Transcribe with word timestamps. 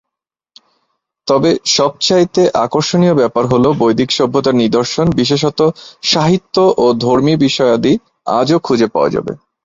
তবে 1.27 1.51
সব 1.75 1.91
চাইতে 2.01 2.41
আকর্ষনীয় 2.65 3.15
ব্যাপার 3.15 3.43
হল 3.51 3.65
বৈদিক 3.81 4.09
সভ্যতার 4.11 4.59
নিদর্শন, 4.63 5.05
বিশেষতঃ 5.15 5.69
সাহিত্য 6.03 6.55
ও 6.77 6.95
ধর্মী 7.03 7.33
বিষয়াদি 7.45 7.93
আজও 8.39 8.57
খুজে 8.59 8.87
পাওয়া 8.93 9.09
যাবে। 9.15 9.31